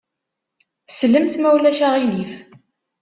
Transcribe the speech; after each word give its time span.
Slemt, 0.97 1.33
ma 1.39 1.49
ulac 1.55 1.79
aɣilif. 1.87 2.33